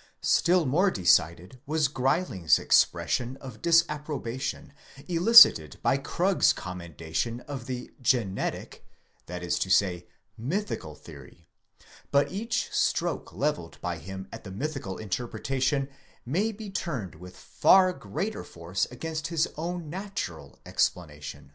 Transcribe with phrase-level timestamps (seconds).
[0.00, 4.72] ® Still more decided was Greiling's * expression of disapprobation,
[5.08, 10.06] elicited by 'Krug's commendation of the genetic—that is to say,
[10.38, 11.46] mythical theory;
[12.10, 15.86] but each 'stroke levelled by him at the mythical interpretation
[16.24, 21.52] may be turned with far greater force against his own natural explanation.